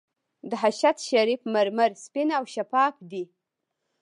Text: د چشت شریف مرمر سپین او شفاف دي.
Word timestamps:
د 0.49 0.51
چشت 0.61 0.97
شریف 1.09 1.41
مرمر 1.53 1.91
سپین 2.03 2.29
او 2.37 2.43
شفاف 2.53 2.95
دي. 3.11 3.23